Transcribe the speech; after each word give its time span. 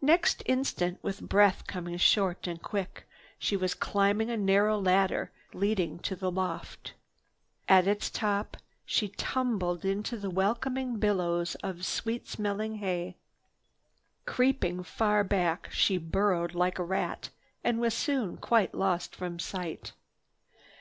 Next 0.00 0.44
instant, 0.46 1.00
with 1.02 1.28
breath 1.28 1.66
coming 1.66 1.96
short 1.96 2.46
and 2.46 2.62
quick, 2.62 3.04
she 3.36 3.56
was 3.56 3.74
climbing 3.74 4.30
a 4.30 4.36
narrow 4.36 4.78
ladder 4.78 5.32
leading 5.52 5.98
to 6.04 6.14
the 6.14 6.30
loft. 6.30 6.94
At 7.68 7.88
its 7.88 8.08
top 8.08 8.58
she 8.84 9.08
tumbled 9.08 9.84
into 9.84 10.16
the 10.18 10.30
welcoming 10.30 11.00
billows 11.00 11.56
of 11.66 11.84
sweet 11.84 12.28
smelling 12.28 12.76
hay. 12.76 13.16
Creeping 14.24 14.84
far 14.84 15.24
back, 15.24 15.68
she 15.72 15.98
burrowed 15.98 16.54
like 16.54 16.78
a 16.78 16.84
rat 16.84 17.30
and 17.64 17.80
was 17.80 17.92
soon 17.92 18.36
quite 18.36 18.72
lost 18.72 19.16
from 19.16 19.40
sight. 19.40 19.94